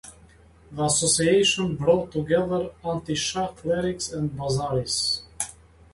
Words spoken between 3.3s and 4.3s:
clerics